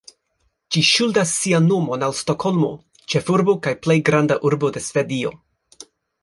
Ĝi 0.75 0.81
ŝuldas 0.91 1.33
sian 1.41 1.67
nomon 1.71 2.05
al 2.07 2.15
Stokholmo, 2.21 2.71
ĉefurbo 3.15 3.55
kaj 3.67 3.75
plej 3.85 3.99
granda 4.09 4.39
urbo 4.53 4.73
de 4.79 4.85
Svedio. 4.87 5.37